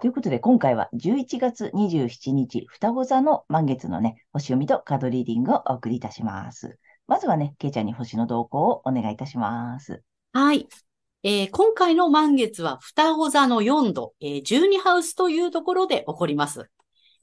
[0.00, 6.78] ということで、今回は11月27日、双子座の満月のね、星読みとカードリーディングをお送りいたします。
[7.06, 10.02] まずはね、ケイちゃんに星の動向をお願いいたします。
[10.32, 10.66] はい。
[11.22, 16.70] えー今回の満月は双子座の4度、えー12ハウスというところで起こります。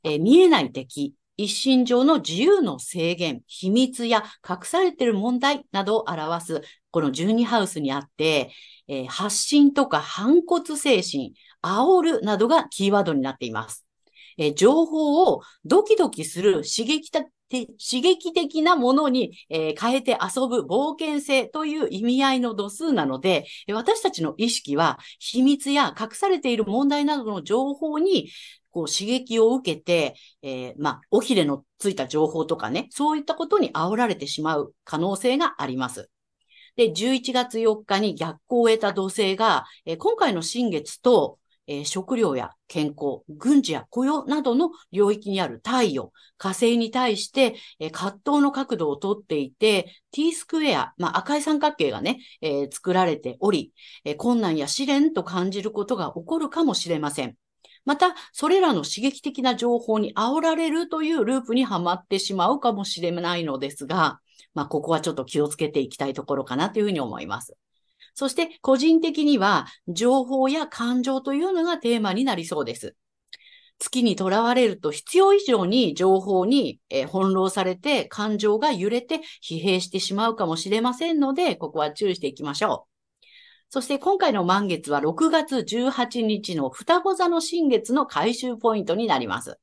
[0.04, 8.52] えー見えない敵、一身上の自由の制限、秘密や隠されている問題などを表す、この12ハウスにあって、
[8.88, 13.88] えー発信とか反骨精神、煽るなどがキーワードになっています。
[14.38, 28.30] え情報をドキドキする刺激的刺激的なものに、え変えて遊ぶ冒険性という意味合いの度数なので、私たちの意識は秘密や隠されている問題などの情報に
[28.70, 36.10] こう刺激を受けて、えーまあ、おひれのついた情報とかね、そういったことに煽られてしまう可能性があります。
[36.76, 53.72] で、11月4日に逆行を得た土星が、えー今回の新月と、えー食料や健康、軍事や雇用などの領域にある太陽、火星に対して、えー葛藤の角度をとっていて、T スクエア、まあ、赤い三角形がね、えー作られており、
[54.04, 57.36] え困難や試練と感じることが起こるかもしれません。
[57.86, 64.20] また、それらの刺激的な情報に煽られるというループにはまってしまうかもしれないのですが、
[64.54, 67.56] まあ、ここはちょっと気をつけていきたいところかなというふうに思います。
[68.18, 72.96] そして、個人的には、情報や感情というのがテーマになりそうです。
[73.78, 83.70] 月にとらわれると必要以上に情報に、え翻弄されて感情が揺れて疲弊してしまうかもしれませんので、ここは注意していきましょう。
[83.70, 89.60] そして今回の満月は6月18日の双子座の新月の回収ポイントになります。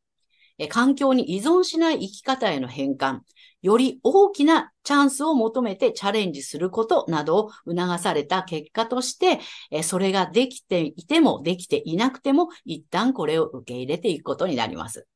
[0.68, 3.20] 環境に依存しない生き方への変換、
[3.62, 9.40] より大きなチャンスを求めてチャレンジすることなどを促された結果として、
[9.82, 15.06] それができていてもできていなくても、一旦これを受け入れていくことになります。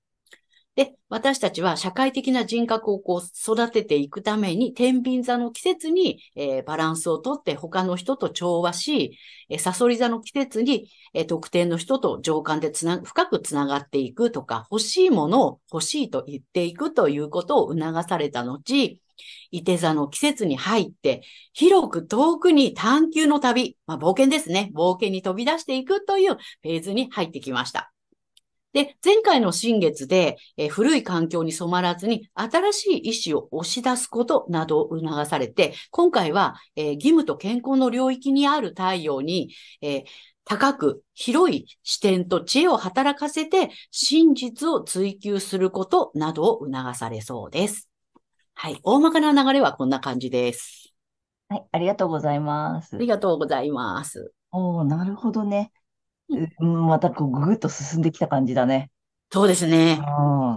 [0.78, 9.18] で、私たちは社会的な人格をこう育てていくために、天秤座の季節に、えーバランスをとって他の人と調和し、
[9.48, 19.00] えー、サソリ座の季節に、えー特定の人と情感でつな、深くつながっていくとか、欲しいものを欲しいと言っていくということを促された後、
[19.50, 21.22] 伊手座の季節に入って、
[21.54, 24.70] 広く遠くに探求の旅、まあ、冒険ですね。
[24.76, 27.92] 冒険に飛び出していくというフェーズに入ってきました。
[28.78, 39.50] で、前回の新月で、えー古い環境に染まらずに新しい意志を押し出すことなどを促されて、今回は、えー義務と健康の領域にある太陽に、
[39.82, 40.04] えー
[40.44, 47.90] 高く広い視点と知恵を働かせて真実を追求することなどを促されそうです。
[48.54, 48.80] はい。
[48.82, 50.94] 大まかな流れはこんな感じです。
[51.48, 52.98] はい、ありがとうございますあ。
[52.98, 54.32] りがとうございます。
[54.50, 55.72] おー、なるほどね。
[56.28, 58.90] うんうん、またこうぐぐっと進んできた感じだね。
[59.30, 59.98] そうですね。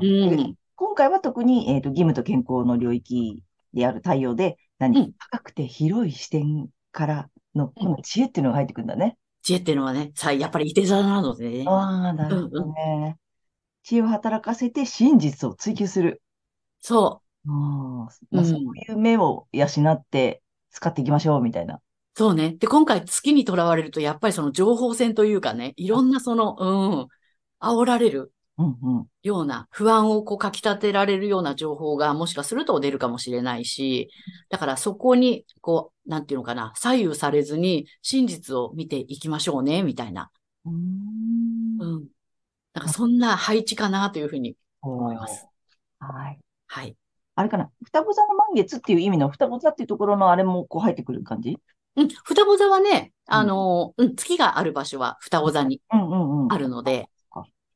[0.01, 0.55] うん。
[0.75, 3.43] 今回は特に、えーと、義務と健康の領域
[3.73, 9.17] である太陽で、何、うん高くて広い視点からの、うんこの知恵っていうのが入ってくるんだね。
[9.43, 11.65] 知恵っていうのはね、さ、やっぱりいて座なのでね。
[11.67, 13.17] ああ、なるほどね。
[13.83, 16.21] 知恵を働かせて真実を追求する。
[16.79, 21.79] そあーまあ、うんそういう目を養って使っていきましょう、みたいな。
[22.15, 22.17] う。
[22.17, 22.55] そうね。
[22.57, 26.65] で、今回月にとらわれると、やっぱりその情報戦というかね、いろんなその、う
[27.03, 27.07] ん、
[27.59, 29.07] 煽られるうんうん。
[29.23, 34.09] ような、不安をこうかき立てられるような情報がもしかすると出るかもしれないし、
[34.49, 40.29] だからそこに、こう、なんていうのかな、左右されずに真実を見ていきましょうね、みたいな。
[40.65, 40.75] うーん
[41.79, 42.07] うん。
[42.73, 45.47] なんかそんな配置かなというふうに思います。
[45.99, 46.39] はい。
[46.67, 46.95] はい。
[47.35, 47.71] あれかな。
[47.83, 51.57] 双子座の満月っていう意味の双子座っていうところのあれもこう入ってくる感じ？
[51.95, 56.53] うん、双子座はね、あの、うん、月がある場所は双子座にうんうんうん。
[56.53, 57.09] あるので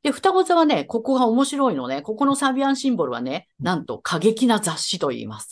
[0.06, 2.00] で、双子座はね、ここが面白いのね。
[2.00, 5.48] ここのサビアンシンボルはね、なんと過激な雑誌と言います。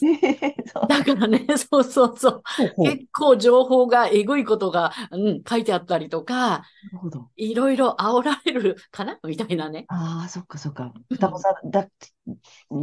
[0.88, 2.42] だからね、 そうそうそう。
[2.84, 6.62] 結構情報が、えぐいことが、うん、書いてあったりとか、
[6.92, 7.30] るほど。
[7.34, 9.86] いろいろ煽られるかなみたいなね。
[9.88, 10.92] ああ、そっかそっか。
[11.10, 11.88] 双子座だ、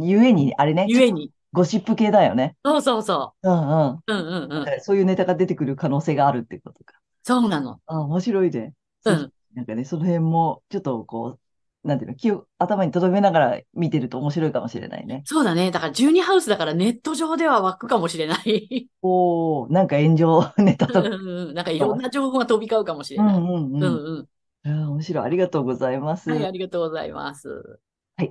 [0.02, 1.30] ゆえに、あれね、ゆえに。
[1.52, 2.56] ゴシップ系だよね。
[2.64, 4.02] そうそうそうんうん。
[4.06, 4.12] う。
[4.12, 4.80] うんうんうん。
[4.80, 6.94] そういうネタが出てくる可能性があるってことか。
[7.22, 7.80] そうなの。
[7.86, 8.74] ああ、面白いね。
[9.02, 9.32] そううん。
[9.54, 11.38] なんかね、その辺も、ちょっとこ
[11.84, 15.22] う、なんていうの、気を頭に留めながら見てると面白いかもしれないね。
[15.26, 15.70] そうだね。
[15.70, 18.88] だから12ハウスだからネット上では湧くかもしれない。
[19.02, 21.00] おー、なんか炎上ネタとか。
[21.00, 23.36] うんうんなんかいろんな情報が飛び交うかもしれない。
[23.36, 24.28] うんうんうんうん。
[24.64, 24.88] うん。
[24.92, 25.24] 面白い。
[25.24, 26.30] ありがとうございます。
[26.30, 26.52] はい、あはい。
[26.52, 27.80] りがとうございます。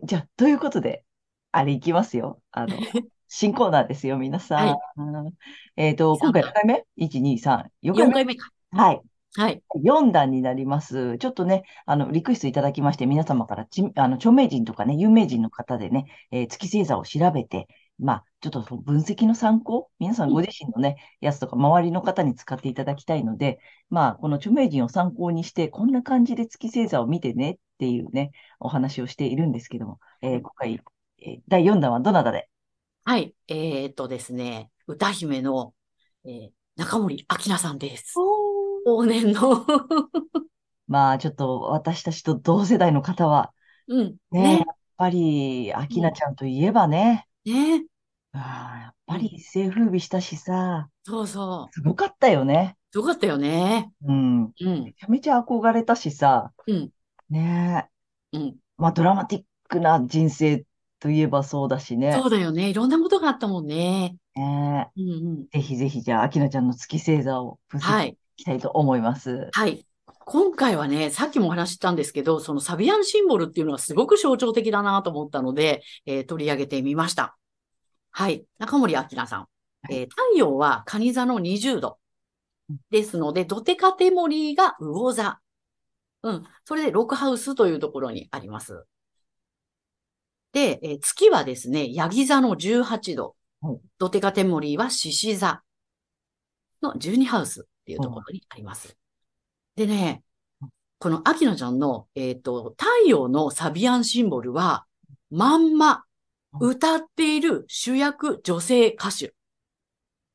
[0.04, 1.04] じゃあ、ということで、
[1.52, 2.42] あれいきますよ。
[2.52, 2.76] あの、
[3.28, 4.68] 新コーナーですよ、皆さん。
[4.68, 5.34] はい
[5.76, 8.14] えっと、今回何回目 ?1、2、3、4 4回目？
[8.14, 8.50] 回目か。
[8.72, 9.02] はい。
[9.36, 9.64] はい。
[9.84, 11.18] 4段になります。
[11.18, 23.60] ちょっとね、あの、リクエストいただきまして、皆様からち、あの、著名人とかね、有名人の方でね、えー月星座を調べて、まあ、ちょっと分析の参考、皆さんご自身のね、やつとか周りの方に使っていただきたいので、
[23.90, 30.82] まあ、この著名人を参考にして、こんな感じで月星座を見てねっていうね、お話をしているんですけども、えー今回、えー
[31.48, 32.50] 第4弾はどなたで？
[33.04, 33.36] はい。
[33.48, 35.74] えーっとですね、歌姫の、
[36.26, 38.16] えー中森明菜さんです。
[38.18, 39.66] 往年の。
[40.88, 43.54] まあ、ちょっと私たちと同世代の方は、
[43.88, 44.18] うん。
[44.32, 47.86] ね、ねやっぱり、明菜ちゃんといえばね、ね。
[48.34, 51.74] ああ、やっぱり一世風靡したしさ、そうそう。
[51.74, 52.78] すごかったよね。
[52.92, 53.92] すごかったよね。
[54.04, 54.44] うん。
[54.44, 54.94] めうん。
[54.94, 56.92] ちゃめちゃ憧れたしさ、うん。
[57.30, 57.90] ね
[58.34, 58.38] え。
[58.38, 58.58] うん。
[58.78, 60.66] まあ、ドラマティックな人生
[61.02, 62.14] といえばそうだしね。
[62.14, 62.70] そうだよね。
[62.70, 64.16] いろんなことがあったもんね。
[64.36, 65.48] ねえうんうん。
[65.50, 68.18] ぜひぜひ、じゃあ、明菜ちゃんの月星座を分析はい。
[68.38, 69.50] きたいと思います。
[69.52, 69.86] はい。
[70.26, 77.36] 今回はね、さっきもお話ししたんですけど、そのサビアンシンボルっていうのはすごく象徴的だなと思ったので、えー取り上げてみました。
[78.12, 78.46] はい。
[78.60, 79.48] 中森明菜さん。
[79.90, 81.98] えー太陽は蟹座の20度。
[82.92, 85.40] ですので、ドテカテモリーが魚座。
[86.24, 86.44] うん。
[86.64, 88.86] それでロックハウスというところにあります。
[90.54, 93.80] で、えー月はですね、ヤギ座の18度はい。
[94.00, 95.62] ドテカテモリーは獅子座
[96.82, 98.98] の12ハウスっていうところにあります。
[99.76, 100.24] でね、
[101.00, 104.86] この秋野ちゃんの、えっと、太陽のサビアンシンボルは、
[105.30, 106.04] まんま
[106.60, 109.34] 歌っている主役女性歌手。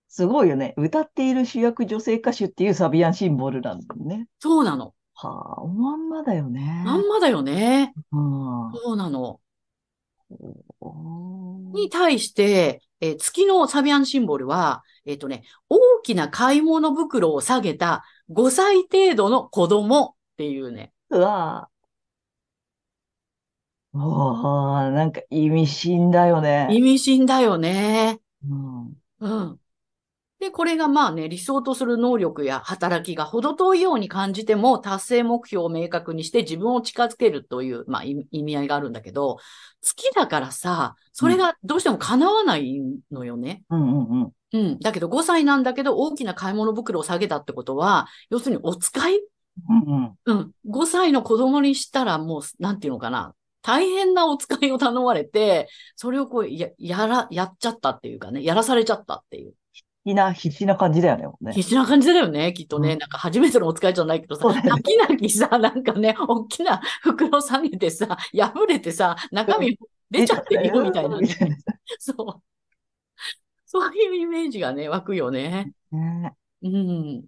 [0.08, 0.72] すごいよね。
[0.76, 4.26] 歌っている主役女性歌手っていうサビアンシンボルなんだよね。
[4.38, 4.94] そうなの。
[5.14, 6.82] はあ、おまんまだよね。
[6.84, 7.92] まんまだよね。
[8.12, 8.72] うん。
[8.72, 9.40] そうなの。
[11.73, 20.93] に対して、えー月のサビアンシンボルは、えっとね、大きな買い物袋を下げた5歳程度の子供っていうね。
[21.11, 21.76] うわぁ。
[23.99, 26.69] おー、なんか意味深だよね。
[26.70, 28.20] 意味深だよね。
[28.49, 28.96] うん。
[29.20, 29.61] うん。
[30.38, 39.38] で、これがまあね、理想とする能力や働きが程遠いように感じても、達成目標を明確にして自分を近づけるという、まあ、意意味合いがあるんだけど、
[39.80, 43.62] 月だからさ、それがどうしても叶わないのよね。
[43.70, 44.32] うんうんうん。
[44.52, 44.78] うん。
[44.78, 49.20] だけど5歳なんだけど、大きな買い物袋を下げたってことは、要するにお使い？
[49.70, 50.14] うんうん。
[50.26, 50.52] うん。
[50.66, 53.34] 5歳の子供にしたらもう、なんていうのかな。
[53.62, 59.55] 大変なお使いを頼まれて、それをこう、や、やら、やっちゃったっていうかね、やらされちゃったっていう。
[60.06, 61.27] 必死な、必死な感じだよね。
[61.41, 62.93] ね必死な感じだよね、きっとね。
[62.93, 69.77] うんなんか初めてのお使いじゃないけどさ、泣き泣きさ、なんかね、大きな袋下げてさ、破れてさ、中身
[70.10, 71.29] 出ちゃってるよみたいなね。
[71.98, 72.43] そう。
[73.67, 75.72] そういうイメージがね、湧くよね。
[75.91, 77.20] ねうん。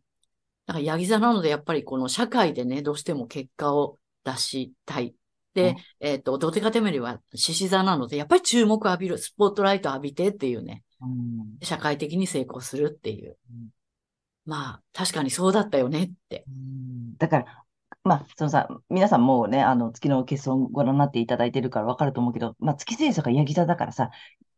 [0.66, 5.14] だから、ヤギ座なので、やっぱりこの社会でね、どうしても結果を出したい。
[5.54, 10.87] で、うんえっと、ドテカテメリは獅子座なので、やっぱり注目浴びる、スポットライト浴びてっていうね、うん
[11.62, 13.68] 社会的に成功するっていううん。
[14.44, 16.44] まあ、確かにそうだったよねって。
[16.48, 17.64] うんだから、
[18.04, 24.10] まあ、そのさ、皆さんもうね、あの、月の欠損ご覧になっていただいてるからわかると思うけど、まあ、月星座がヤギ座だからさ、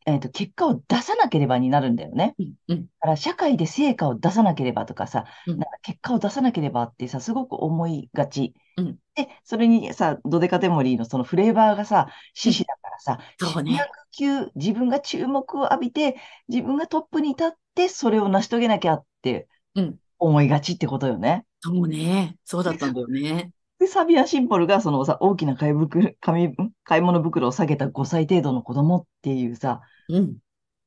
[0.07, 2.35] えっと、結果を出さなければになるんだよね。
[2.39, 8.55] うん、うん、だから社会で成果を出さなければとかさ、うんなんか結果を出さなければってさ、すごく思いがち。
[8.77, 13.81] うんで、それにさ、ドデカテモリーのそのフレーバーがさ、獅子だからさ、そうね
[14.17, 16.17] 級、自分が注目を浴びて、
[16.49, 21.45] 自分がトップに立って、それを成し遂げなきゃってうん思いがちってことよね。
[21.61, 22.37] そうね。
[22.45, 23.53] そうだったんだよね。
[23.81, 30.39] で、サビアシンボルがそのさ、大きな買い袋、買い物袋を下げた5歳程度の子供っていうさ、うん。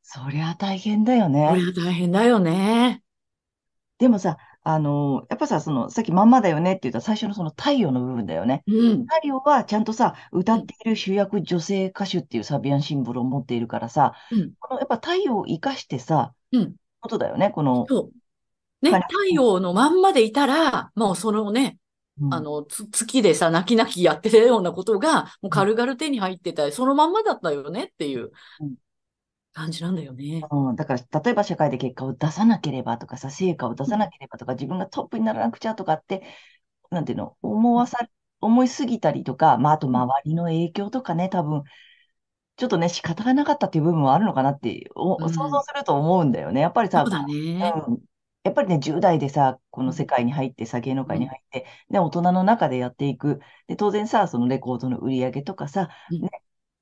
[0.04, 1.42] そりゃ大変だよこね。
[1.56, 3.04] れは大変だよね。
[3.98, 8.64] でもさ、あの、やっぱさ、その、さっきまんまだよねって言った最初のその太陽の部分だよね。
[8.68, 9.08] うん。
[9.08, 14.54] 太陽はちゃんとさ、歌っている主役女性歌手っていうサビアンシンボルを持っているからさ、うん。
[14.60, 16.76] このやっぱ太陽を生かしてさ、うん。
[17.02, 18.86] ことだよね、この、そう。
[18.86, 21.78] ね、はい太陽のまんまでいたら、もうそのね、うん
[22.32, 28.76] あの、つ月でさ、泣き泣きやってたようなことが、もう軽々手に入ってたり、そのまんまだったよねっていううん。
[29.54, 30.44] 感じなんだよね。
[30.52, 36.24] うん、だから、例えば社会で結果を出さなければとかさ、成果を出さなければとか、自分がトップにならなくちゃとかって、
[36.92, 38.00] なんていうの、思わさ、
[38.42, 41.64] 思いすぎたりとか、まあ、あと周りの影響とかね、多分、
[42.58, 45.34] ちょっとね、仕方がなかったっていう部分はあるのかなって、おうん。
[45.34, 46.62] 想像すると思うんだよね。
[46.62, 47.74] やっぱりさ、そうだね。
[47.88, 48.06] うん、
[48.44, 53.40] やっぱりね、10代でさ、この世界に入ってさ、芸能界に入って、で、大人の中でやっていく。
[53.68, 56.30] で、当然さ、そのレコードの売り上げとかさ、うんね、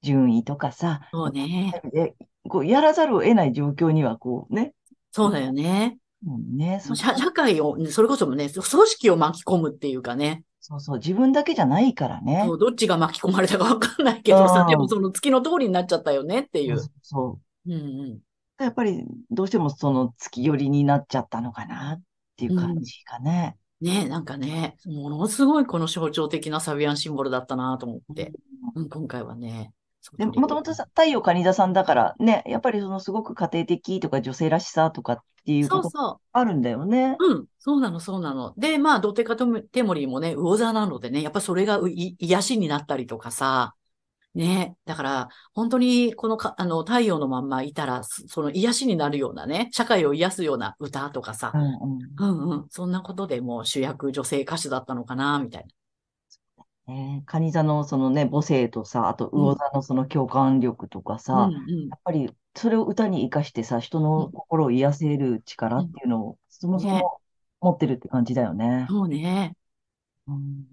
[0.01, 1.79] 順位とかさ、そうね。
[1.93, 2.15] で、
[2.49, 4.73] こう、やらざるを得ない状況には、こうね、
[5.11, 5.97] そうだよね。
[6.25, 10.43] うんね、そ社社会を、それこそもね、組織を巻き込むっていうかね。
[10.59, 12.43] そうそう、自分だけじゃないからね。
[12.45, 16.79] そうどっちが巻き込まれたかわかんないけどさ、うんでもその月の通りになっちゃったよねっていう。
[16.79, 18.19] そうそううんうん。
[18.63, 22.01] やっぱり、どうしてもその月寄りになっちゃったのかなっ
[22.37, 23.57] ていう感じかね。
[23.81, 28.31] ねなんかね、ものすごいこの象徴的なサビアンシンボルだったなと思って、
[28.75, 29.73] うん、今回はね。
[30.01, 37.17] そうで、もともとさ、太陽カニ座さんだからね、やっぱりそのすごく家庭的とか女性らしさとかっていうことそうそあるんだよね。
[37.19, 37.25] う。
[37.25, 37.45] うん。
[37.59, 38.53] そうなの、そうなの。
[38.57, 43.75] で、まあ、ドテカテモリーもね、魚座なのでね、やっぱそれが癒しになったりとかさ、
[44.33, 44.75] ね。
[44.85, 51.99] だから、本当に、このか、あの、太陽のまんまいたら、そその癒しになるようなね、社会を癒すような歌とかさう、んうん。
[52.17, 52.67] うんうん。
[52.69, 56.93] そんなことでもう主役女性歌手だったのかな、みたいな。
[56.93, 67.21] ね、カニ座のそのね、母性とさ、あと魚座のその共感力とかさ、うんうんやっぱりそれを歌に生かしてさ、人の心を癒せる力っていうのを、そもそねも
[67.61, 68.87] 持ってるって感じだよね。
[68.89, 69.55] そうね。
[70.27, 70.65] うん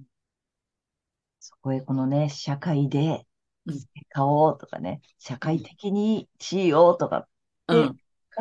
[1.40, 3.26] そこへこのね、社会で
[3.68, 7.28] うん成果をとかね、社会的にしようとか
[7.66, 7.96] でうん。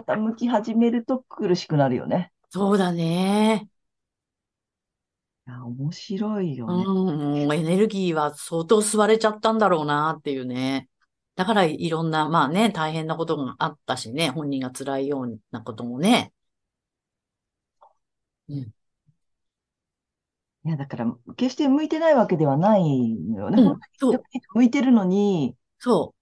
[0.05, 2.31] 傾き始めると苦しくなるよね。
[2.49, 3.67] そうだね。
[5.47, 6.83] いや、面白いよね。
[6.85, 10.87] うん、エネルギーは相当吸われちゃったんだろうなっていうね。
[11.35, 16.33] だからいろんな、まあね、大変なことがあったしね、本人が辛いようなこともね。
[18.49, 18.73] うん、
[20.67, 23.61] いや、だから、決して向いてないわけではないのよね。
[23.61, 24.21] うん本そう、
[24.53, 26.13] 向いてるのに、そ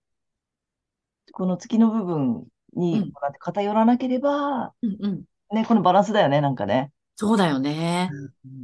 [1.32, 4.72] この月の部分に偏らなければ、う。
[4.84, 5.24] うんうん。
[5.52, 6.92] ね、このバランスだよね、なんかね。
[7.16, 8.12] そうだよね。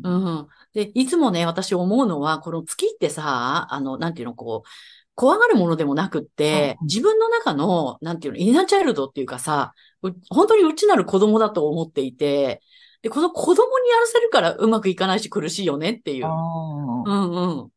[0.04, 0.48] うん。
[0.74, 4.70] で、いつもね、私思うのは、この月ってさ、あの、なんていうの、こう、
[5.16, 9.74] 怖がるものでもなくって、うん自分の中の、なんていうの、インナーチャイルドっていうかさ、
[10.04, 12.62] う本当に内なる子供だと思っていて、
[13.02, 16.26] で、この子供にやらせるからうまくいかないし苦しいよねっていう。
[16.26, 17.72] あうあ、んうん。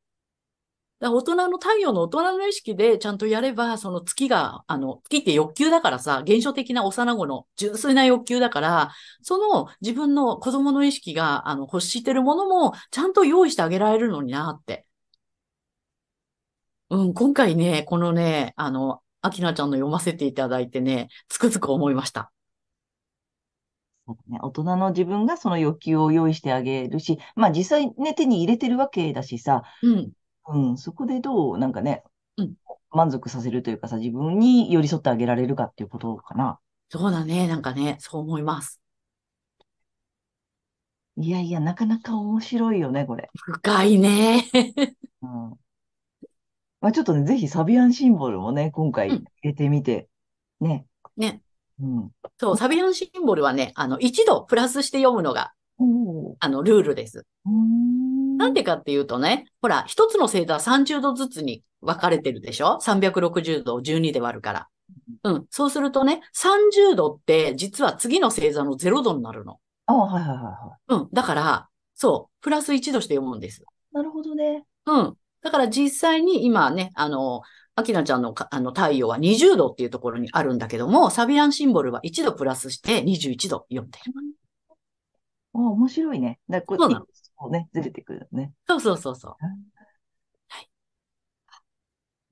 [1.01, 14.87] だ大人の太陽の大人の意識でちゃんとやれば、その月が、あの、月って欲求だからさ、現象的な幼子の純粋な欲求だから、その自分の子供の意識が、あの、欲してるものもちゃんと用意してあげられるのになって。
[16.91, 22.33] うん、今回ね、このね、あの、アキナちゃんの読ませていただいてね、つくづく思いました。
[24.29, 24.39] ね。
[24.43, 30.13] 大人の自分がその欲求を用意してあげるし、まあ実際ね、手に入れてるわけだしさ、うん、
[30.47, 32.05] うん、そこでどう、なんかね、
[32.37, 32.55] うん
[32.91, 36.61] 満足させるというかさ、自分に寄り添ってあげられるかっていうことかな。
[36.89, 38.81] そうだね、なんかね、そう思います。
[41.17, 43.31] いやいや、なかなか面白いよね、これ。
[43.35, 44.45] 深いね。
[45.23, 45.51] うん。
[46.81, 50.09] まあちょっとね、ぜひサビアンシンボルもね、今回うん入れてみて、
[50.61, 50.87] ね。
[51.17, 51.41] ね。
[51.81, 52.11] うん。
[52.39, 55.53] そう、サビアンシンボルはね、あの、一度プラスして読むのが、
[56.41, 57.27] あの、ルールです。
[58.37, 64.69] なんでかっていうとね、ほら、一つの星座は30度ずつに分かれてるでしょ ?360 度を12で割るから。
[65.25, 65.47] うん。
[65.51, 69.59] そうするとね、30度って実は次の星座の0度になるの。
[69.87, 71.09] ああ、はいはいはいはうん。
[71.13, 73.63] だから、そう、プラス1度して読むんです。
[73.63, 73.65] い。
[73.93, 74.65] なるほどね。
[74.87, 75.17] うん。
[75.43, 77.43] だから実際に今ね、あの、
[77.77, 84.13] アキナちゃんのかあの太陽は20度っていうところにあるんだけども、サビアンシンボルは1度プラスして21度読んでる。
[85.55, 86.39] ああ、面白いね。
[86.49, 88.53] だこそうなのこうね、ずれてくるね。
[88.69, 89.37] そうそうそうそう。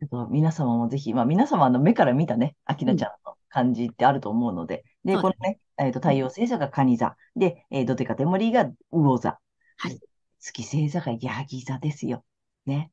[0.01, 9.39] ちょっと皆様もぜひ、まあ皆様の目から見たね、アキナちゃんの感じってあると思うので、うだこのね、えっと、太陽星座が蟹座、で、えー、ドテカテモリーが魚座、
[9.77, 9.99] はい
[10.43, 12.25] 月星座がヤギ座ですよ。
[12.67, 12.91] ね。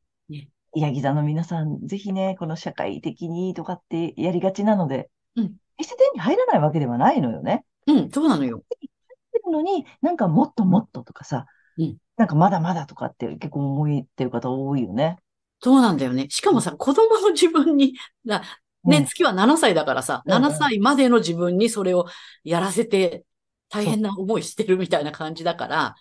[0.76, 7.64] ねヤギ座の皆さん、ぜひね、この社会的にとかってやりがちなので、うん決して手に入らないわけではないのよね。
[7.88, 8.62] うん、そうなのよ。
[8.70, 11.46] 手に入ってるるのに、なんかもっともっととかさ、
[11.78, 15.18] うんなんかまだまだとかって結構思ってる方多いよね。
[15.62, 16.28] そうなんだよね。
[16.30, 17.94] しかもさ、子供の自分に、
[18.26, 18.42] だ
[18.84, 22.08] ね、うん月は7歳だからさ、うんうん7歳までの自分にそれを
[22.44, 23.24] やらせて
[23.70, 25.96] 大変な思いしてるみたいな感じだから、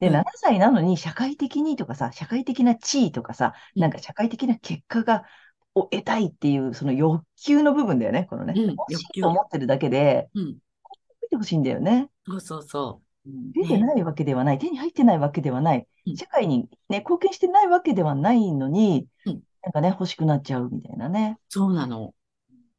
[0.00, 5.24] で、うん7歳なのに社会的にとかさ、社会的な地位とかさ、うんなんか社会的な結果が、
[5.74, 8.54] を得たいっていう、その欲求の部分だよね、このね。
[8.56, 10.44] うん欲求と思ってるだけで、うん。
[10.46, 12.08] 見てほしいんだよね。
[12.26, 13.30] そうそうそう。
[13.30, 21.38] うん出てねないわけではない、手に入ってないわけではないうん、社会にね、貢献してないわけではないのにうん、なんかね、欲しくなっちゃうみたいなね。
[21.48, 22.14] そうなの。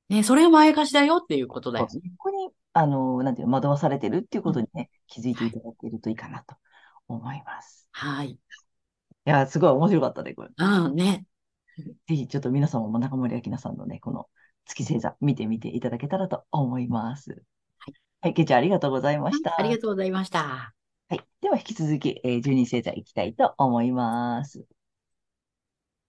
[0.09, 2.11] ね、それはまやかしだよっていうことだよそね。
[2.17, 6.55] こに、あの、なんていうの、惑わされてるっていうことにね、気づいていただけるといいかなと
[7.15, 7.87] 思います。
[7.91, 8.29] はい。
[8.31, 8.39] い
[9.25, 10.49] や、すごい面白かったね、これ。
[10.57, 11.25] うん、ね。
[12.07, 14.27] ぜひちょっと皆様も中森明菜さんのね、この
[14.65, 17.31] 月星座見てみていただけたらと思います。
[17.31, 17.35] は
[17.91, 17.93] い。
[18.21, 19.59] はい、けいちゃんありがとうございました。
[19.59, 20.73] ありがとうございました。
[21.09, 21.21] はい。
[21.41, 24.65] では引き続き、えー、12星座いきたいと思います。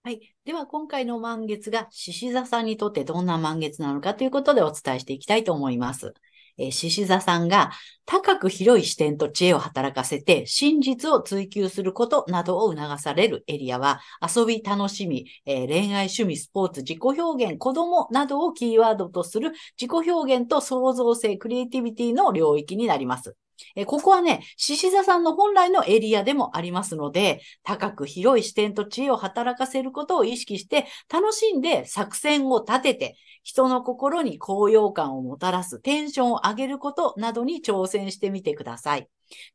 [0.05, 0.35] はい。
[0.45, 6.15] では、今回の満月が獅子座さんにとってどんな満月なのかということでお伝えしていきたいと思います。
[6.59, 7.73] えー獅子座さんが
[8.05, 23.37] 高く広い視点と知恵を働かせて真実を追求することなどを促されるエリアは遊び、楽しみ、えー恋愛、趣味、スポーツ、自己表現、子供などをキーワードとする自己表現と創造性、クリエイティビティの領域になります。
[23.77, 39.09] えここはね、獅子座さんの本来のエリアでもありますので、高く広い視点と知恵を働かせることを意識して、楽しんで作戦を立てて、人の心に高揚感をもたらす、テンションを上げることなどに挑戦してみてください。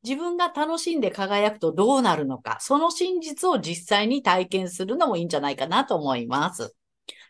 [0.04, 6.77] 自分が楽しんで輝くとどうなるのか、その真実を実際に体験するのもいいんじゃないかなと思います。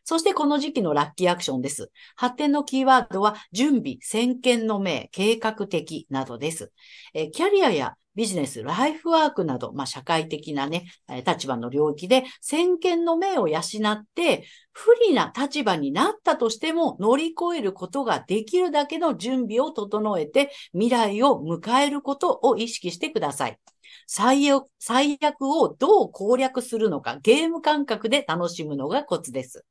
[0.10, 1.92] そしてこの時期のラッキーアクションです。
[2.16, 6.72] 発展のキーワードは準備、先見の明、計画的などです。
[7.14, 10.86] えキャリアやビジネス、ライフワークなど、まあ、社会的なね、
[11.26, 23.60] 立場の領域で先見の明を養って、不利な立場になったとしても乗り越えることができるだけの準備を整えて未来を迎えることを意識してください。
[24.06, 29.65] 最悪最悪をどう攻略するのかゲーム感覚で楽しむのがコツです。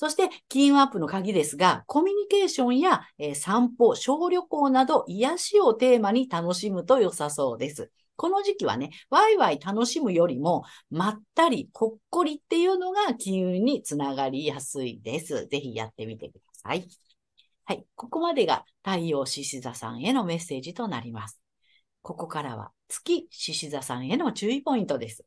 [0.00, 7.90] そして、金運アップの鍵ですが、コミュニケーションや、えー散歩、小旅行など癒しをテーマに楽しむと良さそうです。
[8.14, 15.48] この時期はね、ワイワイ楽しむよりも、まったり、ほっこりっていうのが金運につながりやすいです。
[15.48, 16.88] ぜひやってみてください。
[17.64, 17.84] はい。
[17.96, 21.42] ここまでが太陽獅子座さんへのメッセージとなります。
[22.02, 25.24] ここからは月獅子座さんへの注意ポイントです。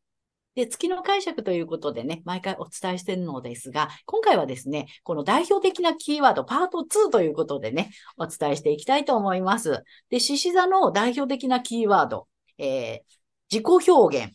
[0.55, 9.83] で、月の解釈ということでね、毎回お伝えしているのですが、今回はですね、この代表的なキーワード、パート2ということでね、お伝えしていきたいと思います。
[10.09, 13.21] で、獅子座の代表的なキーワード、えー
[13.53, 14.33] 自己表現、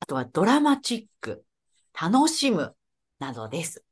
[0.00, 1.44] あとはドラマチック、
[2.00, 2.74] 楽しむ、
[3.20, 3.84] などです。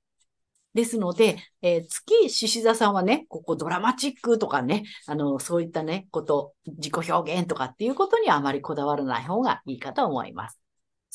[0.75, 10.66] ですので、えー月獅子座さんはね、ここドラマチックとかね、あの、そういったね、こと、自己表現とかっていうことにあまりこだわらない方がいいかと思います。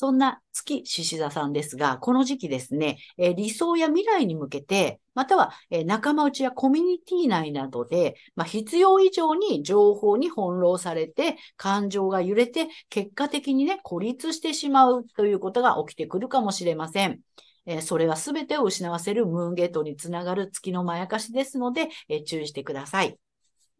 [0.02, 17.20] そんな月獅子座さんですが、この時期ですね、え理想や未来に向けて、または、え仲間内やコミュニティ内などで、まあ、必要以上に情報に翻弄されて、感情が揺れて、結果的にね、孤立してしまうということが起きてくるかもしれません。
[17.68, 23.20] えそれは全てを失わせるムーンゲートにつながる月のまやかしですので、え注意してください。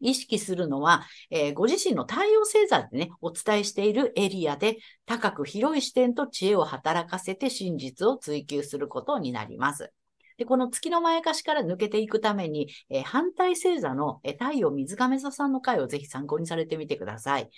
[0.02, 9.92] 意識するのは、えーご自身の太陽星座でね、お伝えしているエリアで高く広い視点と知恵を働かせて真実を追求することになります。
[10.38, 17.50] で、この月のまやかしから抜けていくために、えー反対星座の、えー太陽水亀座さんの回をぜひ参考にされてみてください。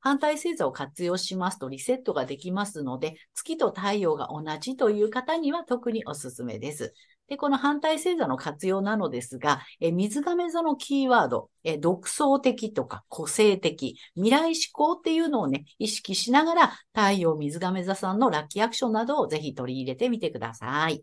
[0.00, 6.92] 反対星座を活用しますとリセットができますので、月と太陽が同じという方には特におすすめです。
[7.32, 21.02] で、この反対星座の活用なのですが、え水亀座のキーワード、え独創的とか個性的、未来志向っていうのをね、意識しながら、太陽水亀座さんのラッキーアクションなどをぜひ取り入れてみてください。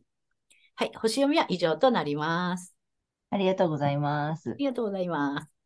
[0.76, 2.76] はい、星読みは以上となります。
[3.32, 4.54] ありがとうございますあ。
[4.54, 5.59] りがとうございます。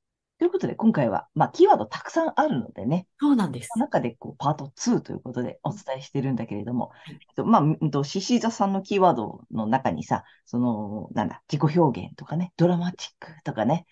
[0.44, 13.86] ということで、今回は、まあ、キーワードたくさんあるのでね、そうなんです中でこうパート2ということでお伝えしてるんだけれども、いえっとまあ、うんと、獅子座さんのキーワードの中にさ、その、なんだ、自己表現とかね、ドラマチックとかね、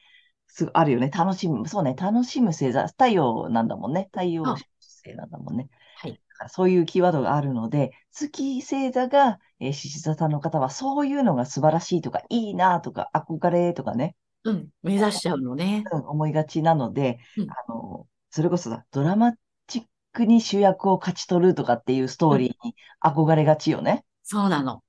[0.47, 1.09] すぐあるよね。
[1.09, 4.09] 楽しむ、そうね、楽しむ星座、太陽なんだもんね。
[4.11, 5.69] 太陽あ星なんだもんね。
[5.99, 6.11] はい。
[6.11, 15.83] だからそういうキーワードがあるので、月星座が、えー獅子座さんの方は、そういうのが素晴らしいとか、いいなとか、憧れとかね、うん、目指しちゃうのね。
[15.91, 19.33] うん思いがちなので、うんあの、それこそさ、ドラマ
[19.67, 24.05] チックに主役を勝ち取るとかっていうストーリーに憧れがちよね。
[24.23, 24.83] そうなの。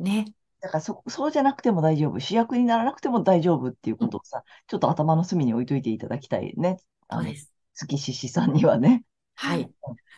[0.00, 0.34] ね。
[0.60, 2.18] だからそ、そうじゃなくても大丈夫。
[2.18, 6.78] 主役にならなくても大丈夫っていうことをさ、ちょっと頭の隅に置いといていただきたいね。
[7.10, 7.52] そうです。
[7.74, 9.04] 月獅子さんにはね。
[9.34, 9.70] はい。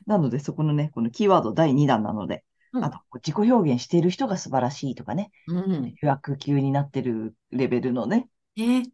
[0.07, 5.95] なので、そこのね、このキーワード第2弾なので、うんあと、自己表現している人が素晴らしいとかね、うん。
[6.01, 8.91] 主役級になってるレベルのね、ね。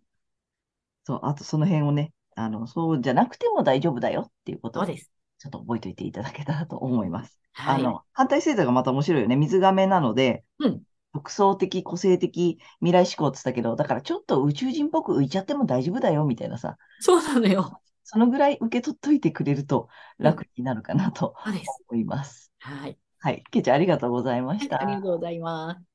[1.05, 5.11] そう、あとその辺をね、あの、そうじゃなくても大丈夫だよっていうことを、です。
[5.47, 7.39] ょっと覚えておいていただけたらと思います。
[7.53, 7.83] はい。
[7.83, 9.37] あの、反対星座がまた面白いよね。
[9.37, 10.83] 水亀なので、うん。
[11.13, 17.81] 独創的、個性的、未来志向って言ったけど、だからちょっと宇宙人っぽく浮いちゃっても大丈夫だよ、みたいなさ、そうなのよ。
[18.03, 21.83] そのぐらい受け取っといてくれると楽になるかなとそうです。
[21.89, 22.53] 思います。
[22.61, 22.99] はい。
[23.21, 23.45] はい。
[23.51, 24.83] ケイちゃんありがとうございました。
[24.83, 25.94] ありがとうございます。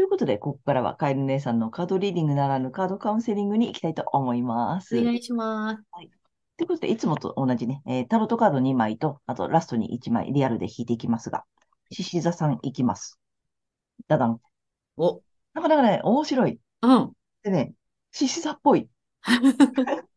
[0.00, 4.98] ということで、ここからはカエル姉さんのカードリーディングならぬカードカウンセリングに行きたいと思います。
[4.98, 5.82] お願いします。
[6.56, 11.44] ということで、いつもと同じね、えータロットカード2枚と、あとラストに1枚リアルで引いていきますが、
[11.90, 13.20] 獅子座さんいきます。
[14.08, 14.40] ダダン。
[14.96, 15.20] お、
[15.52, 16.58] なかなかね、面白い。
[16.80, 17.12] うん。
[17.42, 17.74] でね、
[18.12, 18.88] 獅子座っぽい。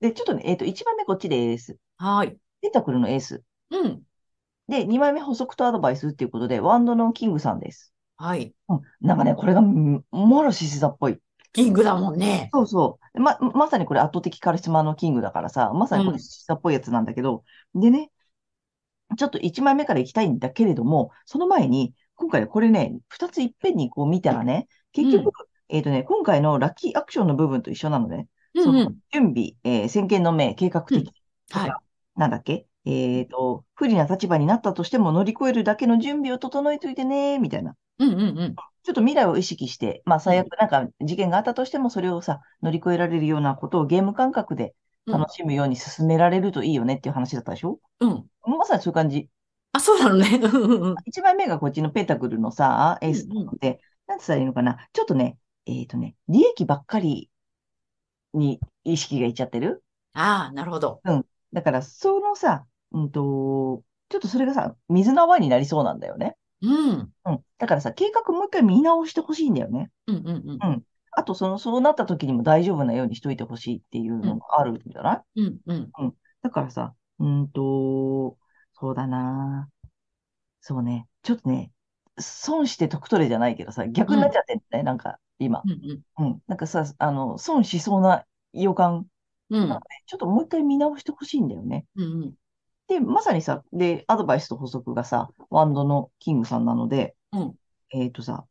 [0.00, 1.78] で、ちょっとね、えっ、と、1枚目こっちです。
[1.98, 2.36] はい。
[2.60, 3.44] ペンタクルのエース。
[3.70, 4.02] うん。
[4.66, 7.94] で、2枚目補足とアドバイスっていうことで、ワンドのキングさんです。
[8.18, 8.54] はい。
[8.68, 8.80] うん。
[9.00, 11.20] なんかね、これが、んもろ獅子座っぽい。
[11.52, 12.54] キングだもんね。
[12.54, 13.20] そうそう。
[13.20, 18.10] ま、まさにこれ圧倒的カリスマのキングだからさ、まさにこうんれ獅子座っぽいやつなんだけど、でね、
[19.16, 25.30] ちょっと1枚目から行きたいんだけれども、その前に、今回これね、2ついっぺんにこう見たらね、結局、
[25.68, 28.28] えっとね、今回のラッキーアクションの部分と一緒なのね。
[28.56, 28.98] そのうんうん。
[29.12, 31.72] 準備、えー先見の明、計画的とか、はい。
[32.16, 32.66] なんだっけ？
[32.84, 37.74] えっと、不利な立場になったとしても乗り越えるだけの準備を整えといてね、みたいな。
[37.98, 38.54] うんうんうん。
[38.82, 44.74] ちょっと未来を意識して、まあ最悪なんか事件があったとしてもそれをさ、乗り越えられるようなことをゲーム感覚で
[45.06, 47.80] 楽しむように進められるといいよねっていう話だったでしょ？
[48.00, 48.24] うん。
[48.46, 49.28] まさにそういう感じ。
[49.72, 50.40] あ、そうなのね。
[50.42, 50.94] うんうんうん。
[51.04, 54.78] 一枚目がこっちのペンタクルのさ、エースうんうんなので、なんて言ったらいいのかな？
[54.92, 55.36] ちょっとね、
[55.66, 57.28] えっとね、利益ばっかり
[58.32, 59.82] に意識がいっちゃってる？
[60.14, 61.00] ああ、なるほど。
[61.52, 66.36] だから、そのさ、うんと、ちょっとそれがさ、水の泡になりそうなんだよね。
[66.62, 67.12] うん。
[67.26, 67.44] うん。
[67.58, 69.90] だからさ、計画もう一回見直してほしいんだよね。
[70.06, 70.82] うんうんうん。
[71.12, 76.14] あと、その、そうなった時にも大丈夫なようにしといてほしいっていうのがあるんじゃない、うんうん。
[76.42, 78.36] だからさ、うんと、
[78.74, 79.68] そうだな。
[80.60, 81.06] そうね。
[81.22, 81.72] ちょっとね、
[82.18, 85.62] 損して得取れじゃないけどさ、逆になっちゃってんだね、なんか、今。
[85.64, 86.26] うんうん。
[86.26, 86.42] うん。
[86.46, 89.06] なんかさ、あの、損しそうな予感。
[89.50, 89.68] うん。
[90.06, 91.86] ちょっともう一回見直してほしいんだよね。
[91.96, 92.34] うんうん。
[92.86, 97.54] で、まさにさ、で、アドバイスと補足がさ、ワンドのキングさんなので、うん。
[97.90, 98.46] えっとさ、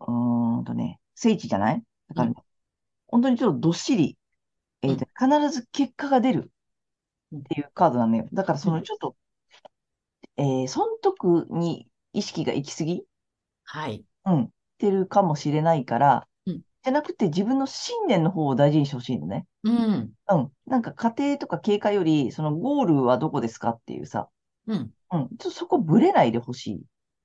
[0.00, 1.82] うーんとね、聖地じゃない？
[2.08, 2.34] だからね、
[3.06, 4.16] 本当にちょっとどっしり、
[4.82, 6.52] えっと、必ず結果が出る
[7.34, 8.28] っていうカードなのよ。
[8.32, 9.16] だからそのちょっと、
[10.36, 13.04] えー、損得に意識が行き過ぎ？
[13.64, 14.04] はい。
[14.24, 19.46] うん、ってるかもしれないから、ゃなくて自分の信念の方を大事にしてほしいのね。
[19.64, 20.12] うん。
[20.28, 20.52] うん。
[20.66, 24.28] なんか家庭とか経過より、そのゴールはどこですかっていうさ、
[24.66, 24.76] うん。
[24.76, 24.88] うん。
[25.08, 26.82] ちょっとそこブレないでほしい。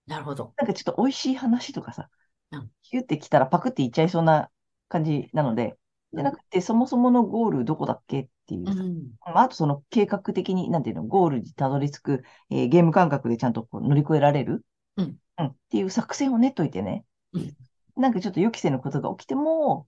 [0.08, 0.54] なるほど。
[0.58, 2.10] なんかちょっと美味しい話とかさ
[2.52, 4.50] うん、ヒュってきたらパクっていっちゃいそうな
[4.88, 5.76] 感じなので、
[6.14, 9.12] じゃなくて、そもそものゴールどこだっけっていうさ、うん。
[9.26, 14.64] まああとその計画的に、なんていうの、ゴールにたどり着く、えーゲーム感覚でちゃんとこう乗り越えられる、
[14.98, 17.06] うんうん、っていう作戦を練っといてね。
[17.34, 17.56] うん
[17.96, 19.88] なんかちょっと予期せぬことが起きても、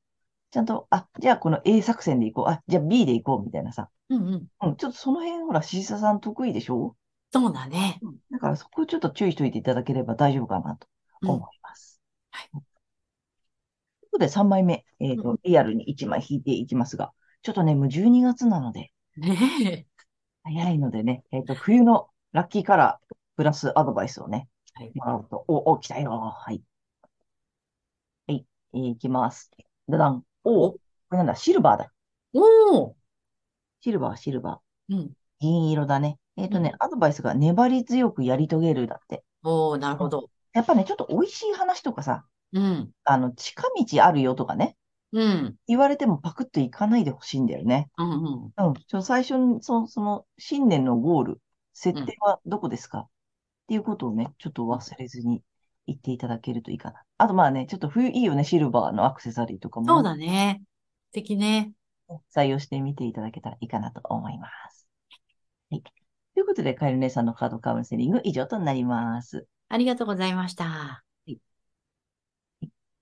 [0.51, 2.51] ちゃんと、あ、じゃあこの A 作戦で行こう。
[2.51, 3.45] あ、じゃあ B で行こう。
[3.45, 3.89] みたいなさ。
[4.09, 4.47] うんうん。
[4.61, 6.95] うん、ちょっとその辺、ほら、シーサさん得意でしょ？
[7.31, 7.99] そうだね。
[8.01, 10.87] うんだからそこをちょっと注意しておいていただければ大丈夫かなと
[11.21, 11.99] うん思います。
[12.31, 12.67] はいというこ
[14.13, 19.87] とで3枚目、えっうと、リアルに1枚引いていきますが、ちょっとね、もう12月なので、ね
[20.43, 26.11] 早いのでね、えっと、冬のラッキーカラープラスアドバイスをね、はいもらうと、お、お、来たよ。
[26.11, 26.61] はい。
[28.75, 29.51] はい、きます。
[29.87, 30.23] だだん。
[30.43, 30.79] お、おこ
[31.11, 31.93] れなんだ、シルバーだ。
[32.33, 32.95] おお。
[33.79, 34.95] シルバー、シルバー。
[34.95, 35.11] うん。
[35.39, 36.19] 銀色だね。
[36.35, 39.23] えっとね、アドバイスが粘り強くやり遂げるだって。
[39.43, 40.29] おおなるほど。
[40.51, 42.91] やっぱね、ちょっと美味しい話とかさ、うん。
[43.05, 44.75] あの、近道あるよとかね、
[45.13, 45.55] うん。
[45.67, 47.89] 言われてもパクッといかないでほしいんだよね。
[47.97, 48.53] うんうん。
[48.57, 48.73] うん。
[48.73, 51.41] ちょ最初に、そその、新年のゴール、
[51.73, 53.09] 設定はどこですか、っ
[53.67, 55.41] ていうことをね、ちょっと忘れずに
[55.87, 57.03] 言っていただけるといいかな。
[57.17, 60.61] あとまあね、ちょっと冬いいよね、シルバーのアクセサリーとかもそうだね。
[61.07, 61.71] 素敵ね。
[62.35, 64.87] 採用してみていただけたらいいかなと思います。
[65.69, 65.81] はい。
[65.81, 69.47] ということで、カエル姉さんのカードカウンセリング以上となります。
[69.69, 71.03] ありがとうございました。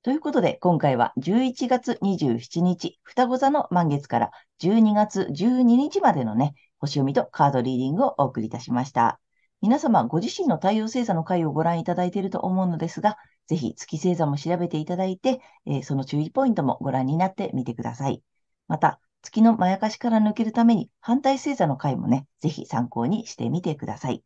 [0.04, 9.22] ということで、今回は11月27日、双子座の満月から12月12日までのね、星読みとカードリーディングをお送りいたしました。
[9.64, 13.16] 皆様、ご自身の太陽星座の回をご覧いただいていると思うのですが、
[13.48, 18.22] ぜひ月星座も調べていただいて、えーその注意ポイントもご覧になってみてください。
[18.68, 24.22] また、月のまやかしから抜けるために反対星座の回もね、ぜひ参考にしてみてください。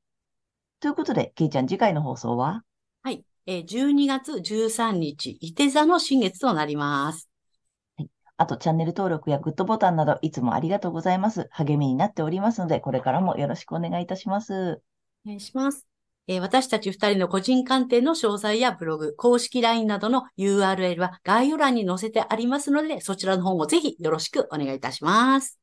[0.80, 2.64] ということで、けいちゃん、次回の放送は？
[3.04, 3.24] はい。
[3.46, 7.30] えー12月13日、伊手座の新月となります。
[8.38, 11.48] あと、チャンネル登録やグッドボタンなど、いつもありがとうございます。
[11.52, 14.82] 励みになっておりますので、これからもよろしくお願いいたします。
[15.28, 15.86] お願いします。
[16.30, 25.58] えー私たち二人の個人鑑定の詳細やブログ、公式 LINE などの URL は概要欄に載せてありますので、そちらの方もぜひよろしくお願いいたします。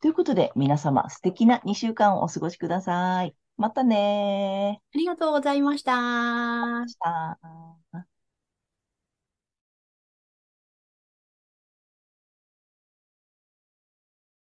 [0.00, 3.36] ということで、皆様、素敵な2週間をお過ごしください。
[3.58, 5.76] またねありがとうございま。
[5.76, 7.38] した